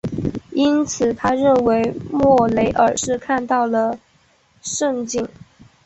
[0.53, 3.99] 因此他认为莫雷尔是看到了
[4.63, 5.29] 蜃景。